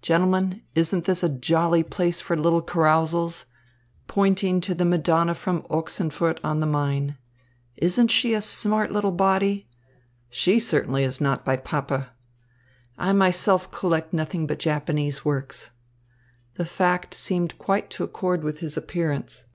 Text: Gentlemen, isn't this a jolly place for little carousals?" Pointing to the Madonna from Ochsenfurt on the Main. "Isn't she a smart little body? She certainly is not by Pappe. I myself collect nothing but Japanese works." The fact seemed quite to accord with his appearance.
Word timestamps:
Gentlemen, 0.00 0.62
isn't 0.76 1.06
this 1.06 1.24
a 1.24 1.28
jolly 1.28 1.82
place 1.82 2.20
for 2.20 2.36
little 2.36 2.62
carousals?" 2.62 3.46
Pointing 4.06 4.60
to 4.60 4.76
the 4.76 4.84
Madonna 4.84 5.34
from 5.34 5.62
Ochsenfurt 5.62 6.38
on 6.44 6.60
the 6.60 6.66
Main. 6.68 7.18
"Isn't 7.76 8.12
she 8.12 8.32
a 8.32 8.40
smart 8.40 8.92
little 8.92 9.10
body? 9.10 9.68
She 10.30 10.60
certainly 10.60 11.02
is 11.02 11.20
not 11.20 11.44
by 11.44 11.56
Pappe. 11.56 12.04
I 12.96 13.12
myself 13.12 13.72
collect 13.72 14.12
nothing 14.12 14.46
but 14.46 14.60
Japanese 14.60 15.24
works." 15.24 15.72
The 16.54 16.64
fact 16.64 17.12
seemed 17.12 17.58
quite 17.58 17.90
to 17.90 18.04
accord 18.04 18.44
with 18.44 18.60
his 18.60 18.76
appearance. 18.76 19.46